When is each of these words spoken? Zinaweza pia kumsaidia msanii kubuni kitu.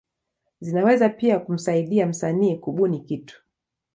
Zinaweza 0.61 1.09
pia 1.09 1.39
kumsaidia 1.39 2.07
msanii 2.07 2.55
kubuni 2.55 2.99
kitu. 2.99 3.43